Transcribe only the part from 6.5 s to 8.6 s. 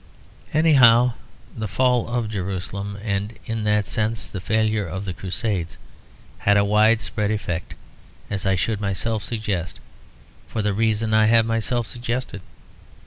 a widespread effect, as I